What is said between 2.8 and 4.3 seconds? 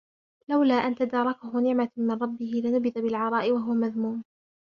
بالعراء وهو مذموم